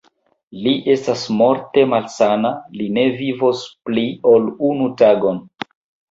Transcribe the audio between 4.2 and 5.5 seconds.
ol unu tagon.